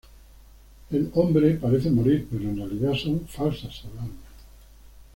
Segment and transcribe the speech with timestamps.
[0.89, 4.25] El hombre parece morir, pero en realidad son "falsas alarmas".